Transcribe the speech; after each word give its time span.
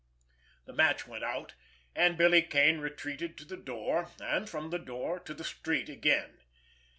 The 0.65 0.73
match 0.73 1.05
went 1.05 1.23
out, 1.23 1.53
and 1.95 2.17
Billy 2.17 2.41
Kane 2.41 2.79
retreated 2.79 3.37
to 3.37 3.45
the 3.45 3.55
door, 3.55 4.09
and 4.19 4.49
from 4.49 4.71
the 4.71 4.79
door, 4.79 5.19
to 5.19 5.33
the 5.35 5.43
street 5.43 5.89
again. 5.89 6.39